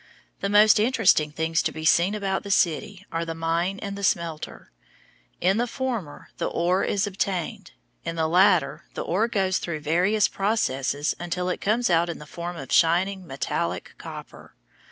The 0.39 0.49
most 0.49 0.79
interesting 0.79 1.31
things 1.31 1.61
to 1.61 1.71
be 1.71 1.85
seen 1.85 2.15
about 2.15 2.41
the 2.41 2.49
city 2.49 3.05
are 3.11 3.23
the 3.23 3.35
mine 3.35 3.77
and 3.83 3.95
the 3.95 4.03
smelter. 4.03 4.71
In 5.39 5.57
the 5.57 5.67
former 5.67 6.29
the 6.39 6.47
ore 6.47 6.83
is 6.83 7.05
obtained; 7.05 7.69
in 8.03 8.15
the 8.15 8.27
latter 8.27 8.85
the 8.95 9.03
ore 9.03 9.27
goes 9.27 9.59
through 9.59 9.81
various 9.81 10.27
processes 10.27 11.15
until 11.19 11.49
it 11.49 11.61
comes 11.61 11.91
out 11.91 12.09
in 12.09 12.17
the 12.17 12.25
form 12.25 12.57
of 12.57 12.71
shining, 12.73 13.27
metallic 13.27 13.93
copper. 13.99 14.55